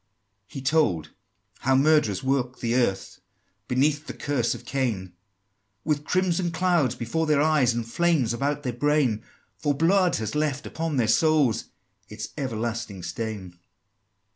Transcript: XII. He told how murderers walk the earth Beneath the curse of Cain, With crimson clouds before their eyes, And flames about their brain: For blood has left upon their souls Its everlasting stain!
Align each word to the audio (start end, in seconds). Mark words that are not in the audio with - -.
XII. 0.49 0.57
He 0.59 0.61
told 0.63 1.09
how 1.59 1.75
murderers 1.75 2.23
walk 2.23 2.59
the 2.59 2.73
earth 2.73 3.19
Beneath 3.67 4.07
the 4.07 4.15
curse 4.15 4.55
of 4.55 4.65
Cain, 4.65 5.13
With 5.83 6.05
crimson 6.05 6.49
clouds 6.49 6.95
before 6.95 7.27
their 7.27 7.39
eyes, 7.39 7.71
And 7.75 7.85
flames 7.85 8.33
about 8.33 8.63
their 8.63 8.73
brain: 8.73 9.21
For 9.59 9.75
blood 9.75 10.15
has 10.15 10.33
left 10.33 10.65
upon 10.65 10.97
their 10.97 11.07
souls 11.07 11.65
Its 12.09 12.29
everlasting 12.35 13.03
stain! 13.03 13.59